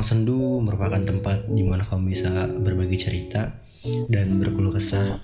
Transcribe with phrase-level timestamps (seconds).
[0.00, 3.52] Ruang Sendu merupakan tempat di mana kamu bisa berbagi cerita
[4.08, 5.20] dan berkeluh kesah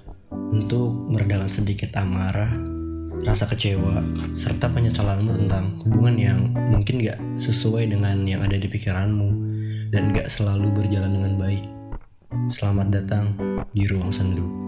[0.53, 2.53] untuk meredakan sedikit amarah,
[3.25, 4.05] rasa kecewa,
[4.37, 6.41] serta penyesalanmu tentang hubungan yang
[6.77, 9.29] mungkin gak sesuai dengan yang ada di pikiranmu
[9.97, 11.65] dan gak selalu berjalan dengan baik.
[12.53, 13.33] Selamat datang
[13.73, 14.66] di Ruang Sendu.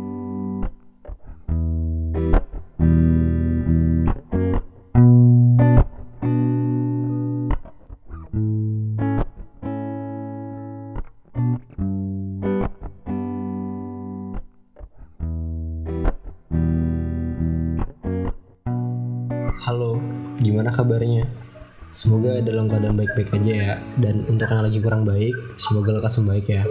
[23.19, 23.73] Baik-baik aja ya.
[23.99, 26.63] Dan untuk yang lagi kurang baik, semoga lekas membaik ya.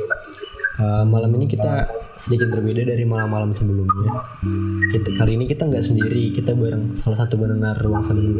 [0.79, 4.23] Uh, malam ini kita sedikit berbeda dari malam-malam sebelumnya.
[4.94, 8.39] Kita, kali ini kita nggak sendiri, kita bareng salah satu pendengar ruang sendu.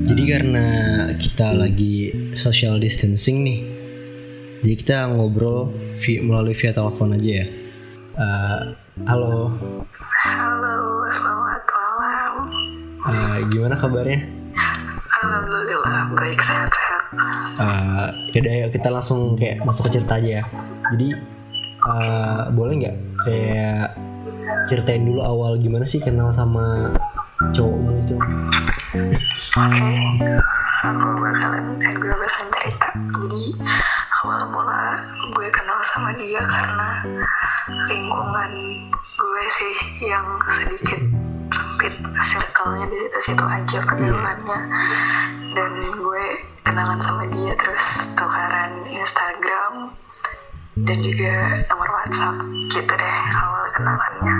[0.00, 0.66] Jadi karena
[1.14, 3.60] kita lagi social distancing nih,
[4.64, 7.46] jadi kita ngobrol via, melalui via telepon aja ya.
[8.16, 8.60] Uh,
[9.04, 9.52] halo.
[10.24, 12.32] Halo, selamat malam.
[13.04, 14.24] Uh, gimana kabarnya?
[15.20, 16.89] Alhamdulillah, baik sehat-sehat.
[17.10, 20.44] Uh, yaudah yuk kita langsung kayak masuk ke cerita aja ya.
[20.94, 21.08] Jadi
[21.82, 23.98] uh, boleh nggak kayak
[24.70, 26.94] ceritain dulu awal gimana sih kenal sama
[27.50, 28.14] cowokmu itu?
[29.58, 29.90] Oke,
[30.86, 32.88] aku bakalan, eh, gue bakalan cerita.
[32.94, 33.42] Jadi
[34.22, 35.02] awal mula
[35.34, 36.90] gue kenal sama dia karena
[37.90, 38.50] lingkungan
[39.02, 39.74] gue sih
[40.06, 41.00] yang sedikit
[41.50, 44.58] sempit circle-nya di situ-situ aja pergaulannya
[45.56, 46.09] dan gue
[46.80, 49.92] kenalan sama dia terus tukaran Instagram
[50.80, 52.40] dan juga nomor WhatsApp
[52.72, 54.36] gitu deh awal kenalannya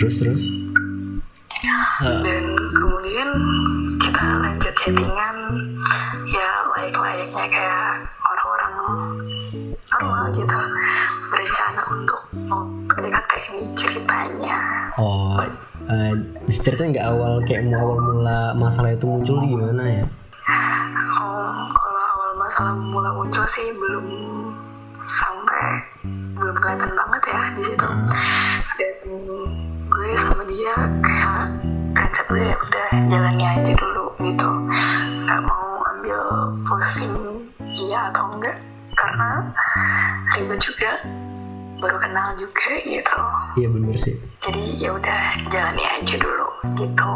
[0.00, 0.42] Terus terus?
[2.24, 3.28] dan kemudian
[4.00, 5.36] kita lanjut chattingan
[6.24, 8.72] ya layak-layaknya kayak orang-orang
[9.92, 10.56] normal gitu
[11.28, 14.56] berencana untuk mau PDKT ini ceritanya
[14.96, 15.36] Oh,
[15.84, 16.14] uh,
[16.48, 20.04] ceritain nggak awal kayak mau awal mula masalah itu muncul gimana ya?
[22.60, 24.04] Kalau mulai muncul sih belum
[25.00, 25.80] sampai
[26.36, 27.88] belum kelihatan banget ya di situ.
[28.76, 28.92] Dan
[29.88, 31.56] gue sama dia kayak
[31.96, 34.50] prinsip gue ya udah jalannya aja dulu gitu.
[35.24, 36.20] Gak mau ambil
[36.68, 38.60] pusing iya atau enggak
[38.92, 39.30] karena
[40.36, 41.00] ribet juga
[41.80, 43.20] baru kenal juga gitu.
[43.56, 44.20] Iya bener sih.
[44.44, 47.12] Jadi ya udah jalani aja dulu gitu.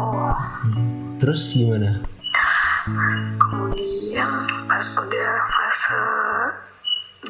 [1.21, 2.14] Terus gimana?
[3.41, 4.29] Kemudian
[4.69, 6.05] pas udah fase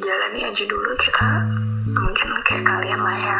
[0.03, 1.47] jalani aja dulu kita
[1.95, 3.39] mungkin kayak kalian lah ya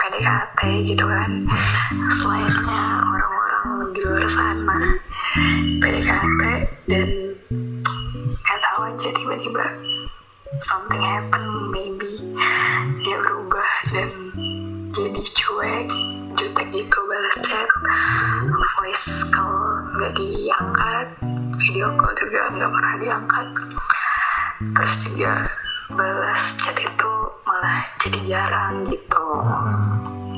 [0.00, 1.30] PDKT gitu kan.
[2.08, 4.80] Selayaknya orang-orang di luar sana
[5.84, 6.42] PDKT
[6.88, 7.08] dan
[8.32, 9.66] nggak tahu aja tiba-tiba
[10.64, 12.32] something happen maybe
[13.04, 14.08] dia berubah dan
[14.96, 15.88] jadi cuek
[16.36, 17.68] jutek gitu balas chat
[18.76, 21.08] voice call nggak diangkat
[21.56, 23.48] video call juga nggak pernah diangkat
[24.72, 25.32] terus juga
[25.92, 27.12] balas chat itu
[27.44, 29.24] malah jadi jarang gitu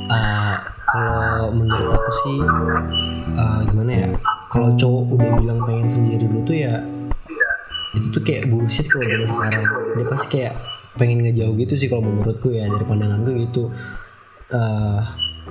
[0.04, 2.38] Uh, kalau menurut aku sih
[3.40, 4.08] uh, gimana ya?
[4.52, 6.84] Kalau cowok udah bilang pengen sendiri dulu tuh ya
[7.96, 9.64] itu tuh kayak bullshit kalau zaman sekarang.
[9.96, 10.54] Dia pasti kayak
[11.00, 13.72] pengen ngejauh gitu sih kalau menurutku ya dari pandanganku gitu.
[14.52, 15.00] Uh,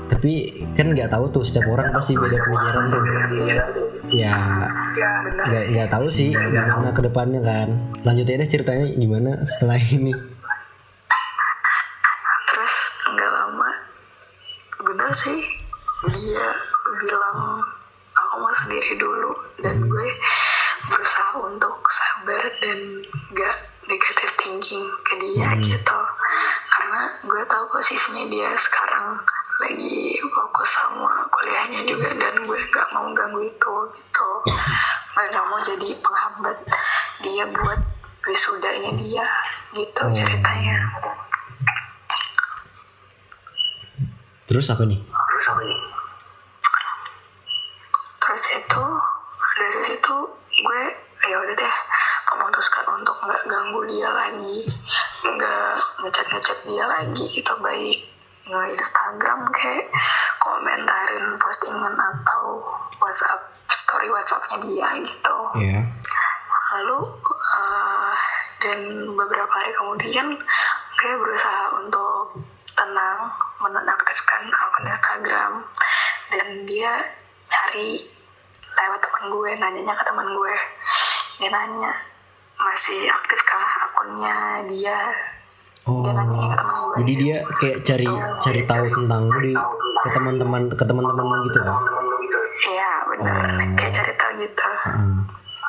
[0.10, 3.02] tapi kan nggak tahu tuh setiap orang pasti beda pemikiran tuh.
[4.14, 4.36] Ya
[5.26, 7.70] benar nggak nggak tahu sih gimana ke depannya kan.
[8.08, 10.14] Lanjut aja deh ceritanya gimana setelah ini.
[12.44, 12.76] terus
[13.10, 13.70] nggak lama
[14.84, 15.42] bener sih
[16.12, 16.48] dia
[17.00, 17.64] bilang
[18.14, 19.32] aku mau sendiri dulu
[19.64, 20.10] dan gue
[20.92, 22.80] berusaha untuk sabar dan
[23.32, 23.56] gak
[23.88, 26.00] negatif thinking ke dia gitu
[26.72, 29.24] karena gue tahu posisinya dia sekarang
[29.62, 34.30] lagi fokus sama kuliahnya juga dan gue gak mau ganggu itu gitu.
[35.14, 36.58] Gue gak mau jadi penghambat
[37.22, 37.80] dia buat
[38.26, 39.26] wisudanya dia
[39.78, 40.78] gitu ceritanya.
[44.50, 45.00] Terus apa nih?
[45.04, 45.80] terus apa nih?
[48.22, 48.86] Terus itu
[49.54, 50.18] dari situ
[50.54, 50.82] gue
[51.24, 51.76] ya udah deh
[52.34, 54.58] memutuskan untuk nggak ganggu dia lagi
[55.24, 55.74] nggak
[56.04, 58.00] ngechat ngechat dia lagi itu baik
[58.48, 59.88] Instagram kayak
[60.44, 62.60] komentarin postingan atau
[63.00, 63.40] WhatsApp
[63.72, 65.80] story WhatsAppnya dia gitu Ya.
[66.74, 67.00] lalu
[67.56, 68.14] eh,
[68.60, 68.80] dan
[69.16, 70.28] beberapa hari kemudian
[71.00, 72.40] gue berusaha untuk
[72.74, 73.20] tenang
[73.62, 75.52] menonaktifkan akun Instagram
[76.32, 76.92] dan dia
[77.48, 78.00] cari
[78.74, 80.56] lewat teman gue nanyanya ke teman gue
[81.40, 81.92] dia nanya
[82.60, 85.00] masih aktifkah akun akunnya dia
[85.84, 86.00] Oh.
[86.00, 86.53] dia nanya
[86.94, 88.08] Jadi dia kayak cari
[88.38, 89.54] cari tahu tentang lu di
[90.00, 91.78] ke teman-teman ke teman-teman gitu kan.
[92.64, 93.74] iya benar Oh.
[93.76, 95.16] kayak cari tahu gitu Heeh.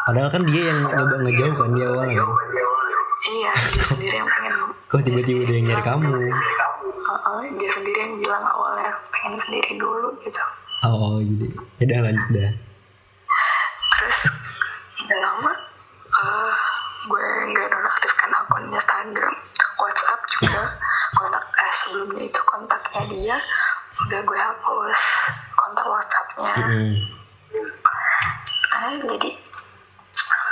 [0.05, 2.29] Padahal kan dia yang nyoba ngejauh kan di awalnya kan.
[3.27, 4.53] iya dia sendiri yang pengen
[4.85, 6.13] Kok tiba-tiba dia yang nyari kamu?
[6.15, 10.43] Heeh, dia sendiri yang bilang awalnya pengen sendiri dulu gitu
[10.83, 11.49] Oh, jadi
[11.79, 12.51] ya udah lanjut dah.
[13.95, 14.19] terus
[15.01, 15.53] udah lama
[16.15, 16.53] eh,
[17.03, 19.35] gue nggak nonaktifkan akun Instagram
[19.75, 20.63] WhatsApp juga
[21.15, 21.73] kontak eh,
[22.05, 23.37] sebelumnya itu kontaknya dia
[24.05, 25.01] udah gue hapus
[25.57, 26.95] kontak WhatsAppnya Hmm.
[28.77, 29.31] nah jadi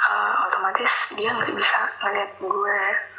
[0.09, 2.79] eh, otomatis dia nggak bisa ngeliat gue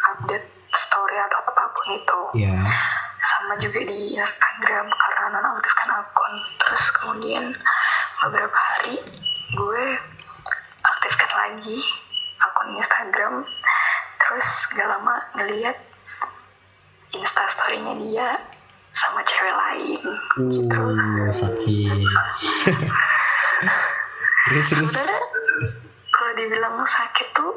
[0.10, 2.58] update story atau apa pun itu Ya.
[3.22, 7.54] sama juga di Instagram karena nonaktifkan akun terus kemudian
[8.26, 8.98] beberapa hari
[9.54, 9.84] gue
[10.82, 11.80] aktifkan lagi
[12.42, 13.46] akun Instagram
[14.18, 15.78] terus gak lama ngeliat
[17.14, 18.30] instastorynya dia
[18.94, 20.02] sama cewek lain
[20.50, 21.90] gitu Uh, sakit.
[24.44, 24.92] terus terus.
[24.92, 25.20] sebenarnya
[26.12, 27.54] kalau dibilang sakit tuh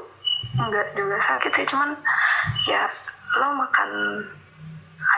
[0.57, 1.93] nggak juga sakit sih cuman
[2.65, 2.89] ya
[3.37, 3.91] lo makan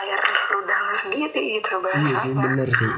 [0.00, 0.20] air
[0.50, 2.90] ludah lo sendiri gitu Iya sih bahasanya bener sih.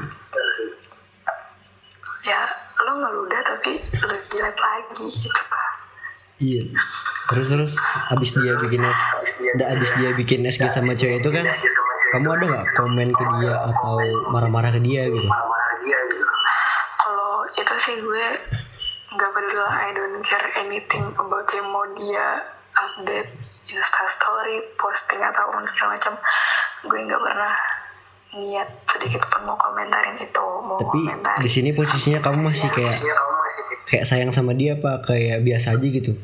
[2.23, 2.41] ya
[2.81, 4.15] lo ngeludah tapi lo
[4.57, 5.43] lagi gitu
[6.41, 6.73] Iya.
[7.29, 7.73] Terus terus
[8.09, 8.97] abis dia bikin es,
[9.57, 11.45] udah abis dia bikin SG sama cewek itu kan,
[12.11, 13.97] kamu ada nggak komen ke dia atau
[14.31, 15.29] marah-marah ke dia gitu?
[17.01, 18.25] kalau itu sih gue
[19.11, 22.39] nggak peduli lah I don't care anything about yang mau dia
[22.71, 23.31] update
[23.71, 26.13] instastory posting ataupun segala macam
[26.87, 27.53] gue nggak pernah
[28.31, 33.03] niat sedikit pun mau komentarin itu mau Tapi komentarin di sini posisinya kamu masih kayak
[33.83, 36.15] kayak sayang sama dia apa kayak biasa aja gitu?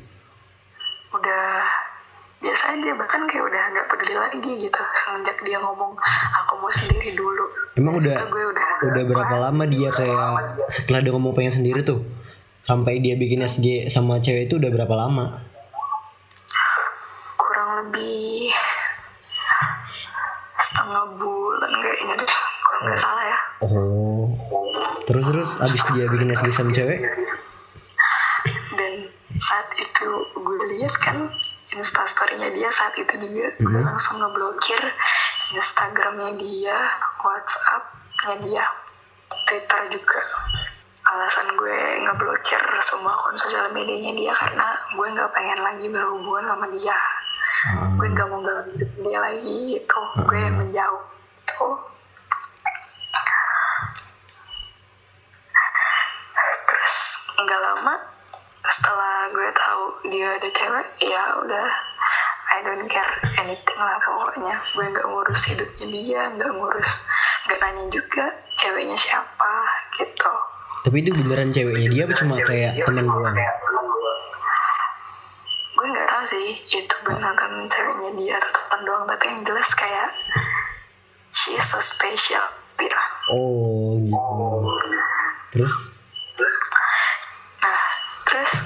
[2.88, 5.92] Aja bahkan kayak udah nggak peduli lagi gitu semenjak dia ngomong
[6.40, 7.44] aku mau sendiri dulu.
[7.76, 12.00] Emang udah gue udah udah berapa lama dia kayak setelah dia ngomong pengen sendiri tuh
[12.64, 15.44] sampai dia bikin SG sama cewek itu udah berapa lama?
[17.36, 18.56] kurang lebih
[20.56, 22.32] setengah bulan kayaknya deh
[22.64, 23.40] kalau nggak salah ya.
[23.68, 24.32] Oh.
[25.04, 27.04] Terus terus abis dia bikin SG sama cewek,
[28.80, 28.94] dan
[29.44, 30.08] saat itu
[30.40, 31.28] gue lihat kan
[31.78, 33.54] instastorynya dia saat itu juga.
[33.62, 34.82] Gue langsung ngeblokir
[35.54, 36.78] instagramnya dia
[37.22, 38.66] whatsappnya dia
[39.48, 40.22] twitter juga.
[41.08, 46.66] Alasan gue ngeblokir semua akun sosial medianya dia karena gue nggak pengen lagi berhubungan sama
[46.74, 46.98] dia.
[47.74, 50.00] Ah, gue nggak mau ganggu dia lagi gitu.
[50.28, 51.04] Gue menjauh
[51.48, 51.78] tuh
[56.68, 56.96] terus
[57.40, 58.17] nggak lama
[58.68, 61.68] setelah gue tahu dia ada cewek ya udah.
[62.48, 63.12] I don't care
[63.44, 64.56] anything lah pokoknya.
[64.76, 66.92] Gue nggak ngurus hidupnya dia nggak ngurus
[67.48, 68.26] nggak nanya juga
[68.60, 69.54] ceweknya siapa
[69.96, 70.32] gitu.
[70.84, 73.36] Tapi itu beneran ceweknya dia apa cuma kayak teman doang?
[75.78, 79.04] gue nggak tahu sih itu beneran ceweknya dia atau teman doang.
[79.08, 80.10] Tapi yang jelas kayak
[81.32, 82.44] she is so special
[82.78, 83.00] gitu
[83.32, 84.48] Oh gitu.
[85.52, 85.76] Terus?
[85.76, 85.97] nah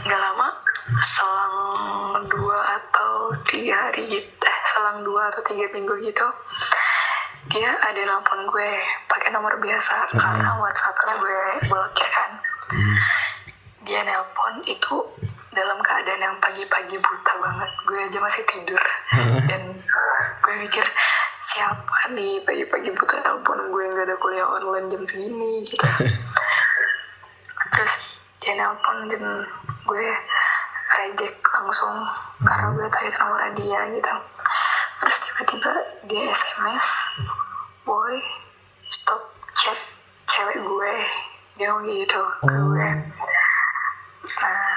[0.05, 0.47] nggak lama
[1.01, 6.27] selang dua atau tiga hari gitu eh selang dua atau tiga minggu gitu
[7.51, 8.71] dia ada nelfon gue
[9.11, 12.31] pakai nomor biasa karena WhatsAppnya gue blokir kan.
[12.71, 12.97] Hmm,
[13.83, 14.95] dia nelpon itu
[15.51, 17.71] dalam keadaan yang pagi-pagi buta banget.
[17.83, 18.83] Gue aja masih tidur.
[19.51, 19.63] Dan
[20.39, 20.85] gue mikir
[21.43, 23.83] siapa nih pagi-pagi buta telepon gue?
[23.89, 25.83] Nggak ada kuliah online jam segini gitu.
[27.75, 27.93] Terus
[28.39, 29.23] dia nelpon dan
[29.91, 30.07] gue
[30.95, 32.07] reject langsung
[32.48, 34.13] karena gue tahu itu nomornya dia gitu.
[35.03, 35.71] Terus tiba-tiba
[36.07, 36.88] dia SMS
[37.83, 38.15] boy
[38.88, 39.19] stop
[39.51, 39.75] chat
[40.31, 40.95] cewek gue.
[41.60, 42.71] Dia ngomong gitu ke Oh.
[42.71, 42.89] gue.
[44.39, 44.71] Nah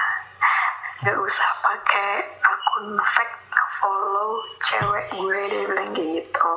[0.99, 3.37] nggak usah pakai akun fake
[3.79, 6.51] follow cewek gue dia bilang gitu.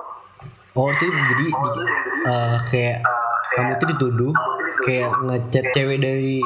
[0.75, 1.83] Oh itu jadi di,
[2.27, 2.97] eh, kayak
[3.55, 4.35] kamu tuh dituduh
[4.83, 6.43] kayak ngechat cewek dari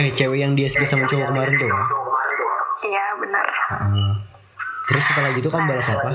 [0.00, 1.76] eh cewek yang dia SG sama cowok kemarin tuh ya?
[2.84, 4.12] iya benar Ah.
[4.84, 6.10] Terus setelah gitu kamu balas apa?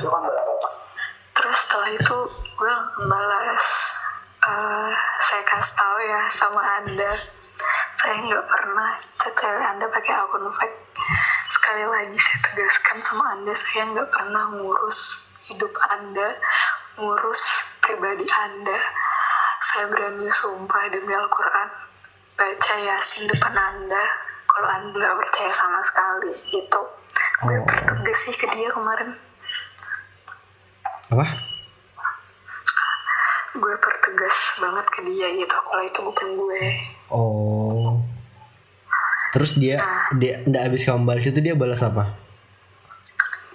[1.34, 3.68] terus setelah itu gue langsung balas
[4.40, 7.12] Eh, saya kasih tahu ya sama anda
[8.00, 10.80] saya nggak pernah chat cewek anda pakai akun fake
[11.52, 15.00] sekali lagi saya tegaskan sama anda saya nggak pernah ngurus
[15.52, 16.40] hidup anda
[16.96, 17.44] ngurus
[17.84, 18.80] pribadi anda
[19.60, 21.70] saya berani sumpah demi Al-Quran
[22.40, 24.04] baca yasin depan anda.
[24.48, 26.82] Kalau anda nggak percaya sama sekali itu
[27.40, 28.16] gue Oh.
[28.20, 29.16] sih ke dia kemarin.
[31.12, 31.26] Apa?
[33.60, 35.56] Gue pertegas banget ke dia gitu.
[35.56, 36.64] Kalau itu bukan gue.
[37.12, 38.00] Oh.
[39.36, 39.80] Terus dia
[40.18, 42.12] dia ndak habis kamu balas itu dia balas apa?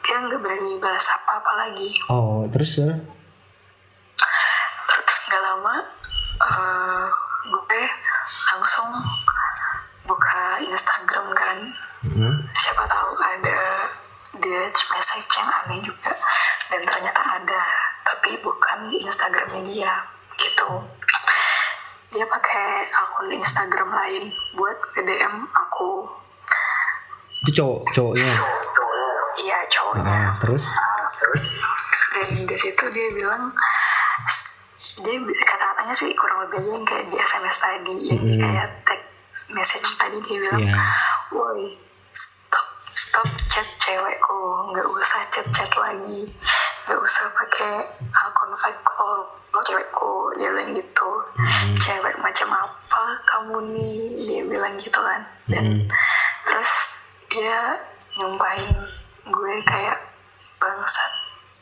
[0.04, 1.90] Dia nggak berani balas apa-apa lagi.
[2.12, 2.92] Oh terus ya?
[4.84, 5.76] terus nggak lama
[6.38, 7.06] eh,
[7.50, 7.82] gue
[8.52, 8.88] langsung
[10.04, 11.58] buka Instagram kan.
[12.04, 12.36] Hmm.
[12.52, 13.88] siapa tahu ada
[14.36, 16.12] direct message yang aneh juga.
[16.68, 17.62] Dan ternyata ada
[18.04, 19.92] tapi bukan di Instagramnya dia
[20.36, 20.84] gitu.
[22.12, 26.06] Dia pakai akun Instagram lain buat DM aku.
[27.44, 28.34] Itu cowok cowoknya?
[29.42, 30.14] Iya cowoknya.
[30.14, 30.64] Ah terus?
[32.14, 33.50] Dan di situ dia bilang
[35.00, 38.38] dia bisa kata-katanya sih kurang lebih aja yang kayak di SMS tadi yang Mm-mm.
[38.38, 40.78] kayak text message tadi dia bilang ya
[41.34, 41.74] woi
[42.14, 44.38] stop stop chat cewekku
[44.70, 46.30] nggak usah chat chat lagi
[46.86, 47.82] nggak usah pakai
[48.12, 49.26] akun fake call
[49.64, 51.74] cewekku dia bilang gitu Hmm.
[51.74, 55.86] cewek macam apa kamu nih dia bilang gitu kan dan Hmm.
[56.46, 56.72] terus
[57.26, 57.78] dia
[58.14, 58.70] nyumpahin
[59.24, 59.98] gue kayak
[60.60, 61.12] bangsat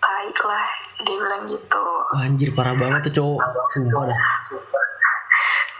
[0.02, 0.66] tai lah
[1.06, 1.84] dia bilang gitu.
[2.18, 3.40] Anjir parah banget tuh cowok.
[3.70, 4.20] Sumpah dah.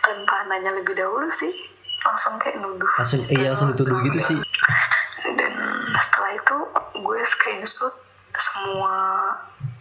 [0.02, 1.50] Tanpa nanya lebih dahulu sih
[2.07, 2.87] langsung kayak nuduh.
[2.99, 4.38] Langsung iya langsung dituduh gitu sih.
[5.26, 5.55] Dan
[5.99, 6.57] setelah itu
[7.02, 7.95] gue screenshot
[8.33, 8.95] semua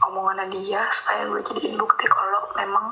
[0.04, 2.92] omongannya dia supaya gue jadiin bukti kalau memang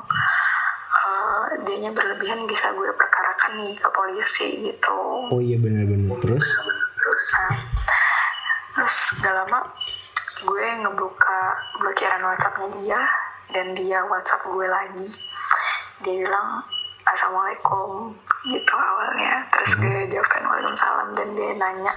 [0.90, 4.98] uh, dianya berlebihan bisa gue perkarakan nih ke polisi gitu.
[5.28, 7.54] Oh iya benar-benar terus nah,
[8.74, 9.60] terus gak lama
[10.44, 11.40] gue ngebuka
[11.80, 13.00] blokiran whatsappnya dia
[13.52, 15.08] dan dia whatsapp gue lagi.
[16.00, 16.64] Dia bilang
[17.04, 18.14] assalamualaikum
[18.48, 19.44] gitu awalnya.
[19.52, 21.92] Terus gue jawabkan waalaikumsalam dan dia nanya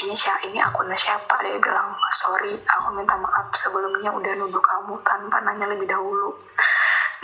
[0.00, 1.44] ini siapa ini akunnya siapa?
[1.44, 6.38] Dia bilang sorry aku minta maaf sebelumnya udah nuduh kamu tanpa nanya lebih dahulu.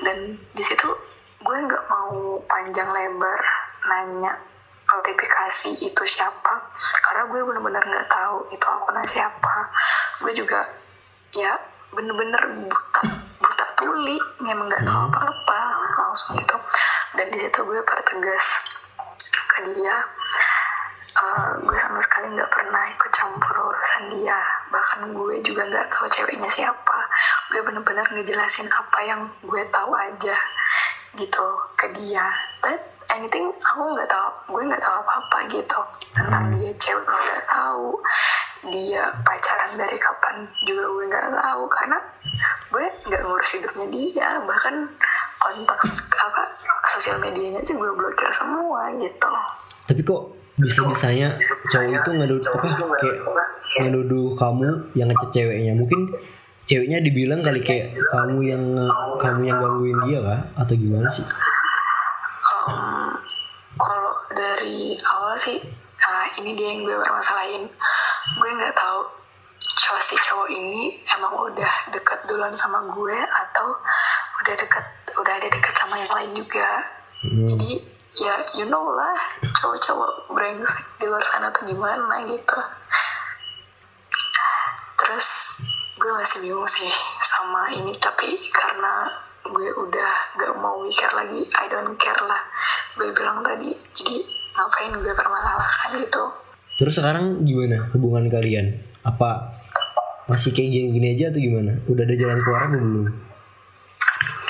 [0.03, 0.93] Dan di situ
[1.41, 3.41] gue nggak mau panjang lebar
[3.87, 4.56] nanya
[4.97, 6.73] klarifikasi itu siapa.
[7.05, 9.55] Karena gue bener-bener nggak tahu itu akunnya siapa.
[10.25, 10.65] Gue juga
[11.37, 11.53] ya
[11.93, 13.03] bener-bener buta
[13.41, 14.17] buta tuli.
[14.41, 15.61] Memang nggak tahu apa-apa
[16.01, 16.57] langsung gitu.
[17.17, 18.47] Dan di situ gue pertegas
[19.29, 19.97] ke dia.
[21.17, 24.41] Eh, gue sama sekali nggak pernah ikut campur urusan dia.
[24.73, 26.99] Bahkan gue juga nggak tahu ceweknya siapa.
[27.53, 30.37] Gue bener-bener ngejelasin apa yang gue tahu aja
[31.17, 31.49] gitu
[31.81, 32.29] ke dia
[32.67, 32.83] but
[33.15, 34.59] anything aku nggak tahu.
[34.59, 35.81] Gue nggak tahu apa-apa gitu
[36.11, 36.71] tentang dia.
[36.75, 37.89] Cewek gue nggak tahu.
[38.67, 41.63] Dia pacaran dari kapan juga gue nggak tahu.
[41.71, 41.99] Karena
[42.75, 44.29] gue nggak ngurus hidupnya dia.
[44.43, 44.75] Bahkan
[45.39, 45.79] kontak
[46.27, 46.43] apa
[46.91, 49.31] sosial medianya aja gue blokir semua gitu.
[49.87, 50.23] Tapi kok
[50.57, 51.37] bisa bisanya
[51.69, 53.19] cowok itu ngeduduh apa kayak
[53.87, 54.69] ngeduduh kamu
[54.99, 55.73] yang ngechat ceweknya?
[55.79, 56.01] Mungkin
[56.67, 58.65] ceweknya dibilang kali kayak kamu yang
[59.23, 60.43] kamu yang gangguin dia kah?
[60.59, 61.23] Atau gimana sih
[62.67, 63.11] Em,
[63.79, 65.59] kalau dari awal sih
[65.97, 67.65] nah ini dia yang gue bermasalahin
[68.37, 69.01] gue nggak tahu
[69.87, 73.75] cowok si cowok ini emang udah deket duluan sama gue atau
[74.43, 74.85] udah deket
[75.17, 76.71] udah ada deket sama yang lain juga.
[77.25, 77.49] Hmm.
[77.49, 77.73] jadi
[78.17, 79.17] ya you know lah
[79.57, 82.59] cowok-cowok brengsek di luar sana tuh gimana gitu.
[84.97, 85.29] Terus
[85.97, 89.09] gue masih bingung sih sama ini tapi karena
[89.53, 91.43] gue udah gak mau mikir lagi.
[91.45, 92.43] I don't care lah.
[92.99, 94.19] Gue bilang tadi jadi
[94.57, 96.25] ngapain gue permasalahkan gitu.
[96.77, 98.77] Terus sekarang gimana hubungan kalian?
[99.05, 99.57] Apa
[100.27, 101.73] masih kayak gini-gini aja atau gimana?
[101.87, 103.07] Udah ada jalan keluar apa belum?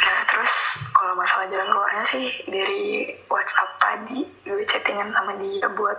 [0.02, 0.54] Nah terus
[0.96, 5.98] kalau masalah jalan keluarnya sih dari WhatsApp tadi gue chattingan sama dia buat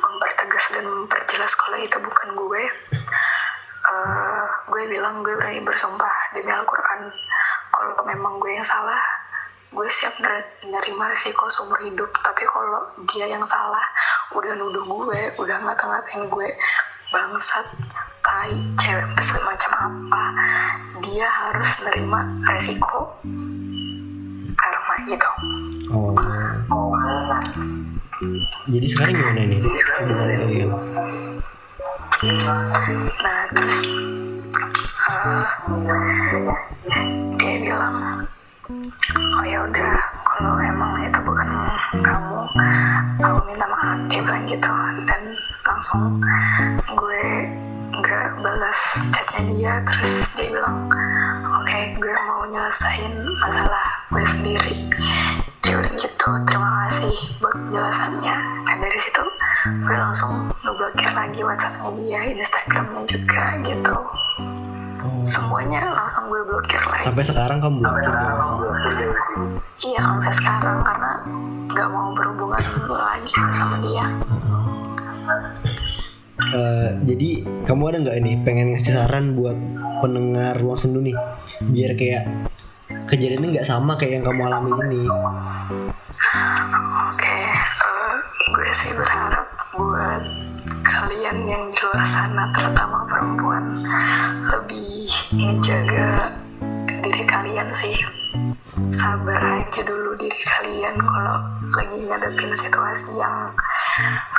[0.00, 2.62] mempertegas dan memperjelas kalau itu bukan gue.
[3.80, 7.10] Eh, gue bilang gue berani bersumpah demi Al-Quran
[7.80, 9.00] kalau memang gue yang salah
[9.72, 12.12] gue siap ner- menerima resiko seumur hidup.
[12.20, 13.80] Tapi kalau dia yang salah
[14.36, 16.48] udah nuduh gue udah ngata-ngatain gue
[17.08, 17.66] bangsat
[18.20, 20.24] tai cewek besar macam apa
[21.02, 23.18] dia harus nerima resiko
[24.54, 25.30] karma gitu
[25.90, 26.14] oh.
[28.70, 29.58] Jadi sekarang gimana nih?
[29.64, 30.68] Hubungan kalian?
[33.24, 33.78] Nah terus
[35.20, 35.46] eh,
[37.36, 38.24] dia bilang
[39.36, 41.48] oh ya udah kalau emang itu bukan
[42.00, 42.40] kamu
[43.20, 44.72] aku minta maaf dia bilang gitu.
[45.04, 45.22] Dan
[45.68, 46.22] langsung
[46.88, 47.24] gue
[47.92, 48.80] nggak balas
[49.12, 49.72] chatnya dia.
[49.84, 50.88] Terus dia bilang
[51.44, 53.12] oke gue mau nyelesain
[53.44, 54.74] masalah gue sendiri.
[55.60, 58.36] Dia bilang gitu terima kasih buat penjelasannya.
[58.64, 59.24] Nah dari situ
[59.84, 63.96] gue langsung ngeblokir lagi whatsappnya dia instagramnya juga gitu
[65.26, 67.04] semuanya langsung gue blokir lagi.
[67.04, 68.56] Sampai sekarang kamu blokir dia masih
[69.90, 71.12] iya sampai sekarang karena
[71.70, 74.06] nggak mau berhubungan lagi sama dia.
[76.50, 77.28] Eh, jadi
[77.68, 79.54] kamu ada nggak ini pengen ngasih saran buat
[80.02, 81.14] pendengar ruang sendu nih?
[81.62, 82.24] Biar kayak
[83.06, 85.02] kejadiannya nggak sama kayak yang kamu alami ini.
[87.10, 88.14] Oke, eh,
[88.50, 89.46] gue sih berharap
[89.78, 90.22] buat
[90.82, 93.64] kalian yang di luar sana, terutama perempuan,
[95.30, 96.34] ngejaga
[97.06, 97.94] diri kalian sih.
[98.90, 101.38] Sabar aja dulu diri kalian kalau
[101.70, 103.54] lagi ngadepin situasi yang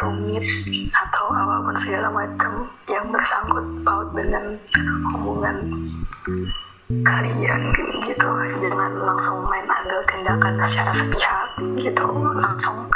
[0.03, 0.43] rumit
[0.91, 4.60] atau apa pun segala macam yang bersangkut paut dengan
[5.15, 5.57] hubungan
[7.07, 7.62] kalian
[8.03, 8.29] gitu
[8.60, 11.48] jangan langsung main ambil tindakan secara sepihak
[11.79, 12.03] gitu
[12.36, 12.91] langsung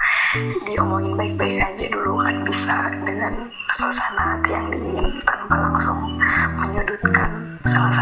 [0.68, 5.95] diomongin baik-baik aja dulu kan bisa dengan suasana hati yang dingin tanpa langsung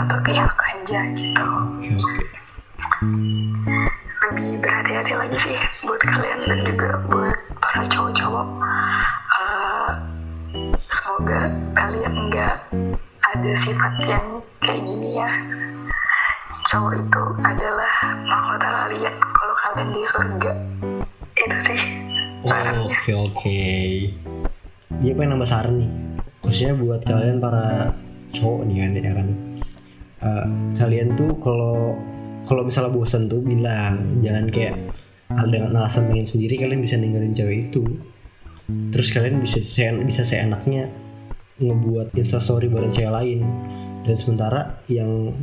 [0.03, 1.47] satu pihak aja gitu.
[1.79, 2.23] Oke oke.
[4.27, 5.55] Lebih berhati-hati lagi sih
[5.87, 8.47] buat kalian dan juga buat para cowok-cowok.
[9.31, 9.91] Eh,
[10.91, 11.41] semoga
[11.71, 12.55] kalian nggak
[13.31, 15.31] ada sifat yang kayak gini ya.
[16.67, 17.93] Cowok itu adalah
[18.27, 19.15] mahkota kalian.
[19.15, 20.51] Kalau kalian di surga
[21.33, 21.81] itu sih
[22.43, 23.59] Oh, sarannya oke oke.
[24.99, 25.91] Dia pengen nambah saran nih.
[26.43, 27.95] Khususnya buat kalian para
[28.35, 29.27] cowok nih kan ya kan
[30.23, 30.47] Eh,
[30.79, 31.99] kalian tuh kalau
[32.47, 34.75] kalau misalnya bosan tuh bilang jangan kayak
[35.51, 37.83] dengan alasan pengen sendiri kalian bisa ninggalin cewek itu.
[38.95, 39.59] Terus kalian bisa
[40.07, 40.87] bisa seenaknya
[41.59, 43.39] ngebuat instastory bareng cewek lain.
[44.03, 45.35] Dan sementara yang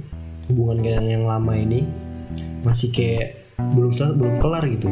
[0.49, 1.85] hubungan kalian yang lama ini
[2.65, 4.89] masih kayak belum belum kelar gitu.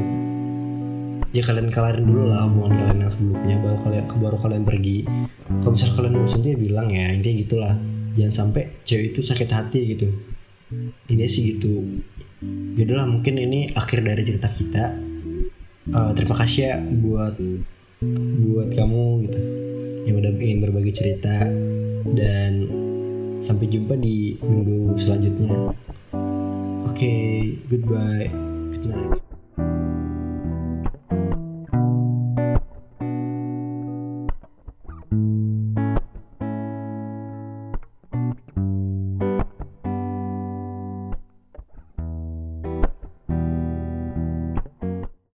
[1.33, 4.99] Ya kalian kelarin dulu lah hubungan kalian yang sebelumnya baru kalian baru kalian pergi.
[5.65, 7.75] Kalau misalnya kalian bosan dia bilang ya intinya gitulah
[8.15, 10.09] jangan sampai cewek itu sakit hati gitu.
[11.09, 11.81] Ini sih gitu.
[12.79, 14.85] Yaudahlah mungkin ini akhir dari cerita kita.
[15.89, 17.35] Eh, terima kasih ya buat
[18.39, 19.41] buat kamu gitu
[20.07, 21.49] yang udah ingin berbagi cerita.
[22.09, 22.53] Dan
[23.43, 25.75] sampai jumpa di minggu selanjutnya.
[26.87, 27.15] Oke
[27.69, 28.31] goodbye.
[28.73, 29.28] Good night